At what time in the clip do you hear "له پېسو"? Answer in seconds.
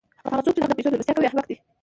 0.75-0.89